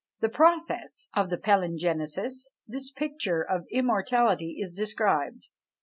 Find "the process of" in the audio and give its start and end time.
0.19-1.29